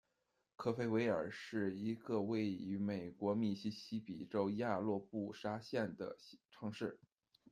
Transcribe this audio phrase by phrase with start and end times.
[0.55, 6.17] 科菲维尔是一个位于美国密西西比州亚洛布沙县的
[6.49, 6.99] 城市。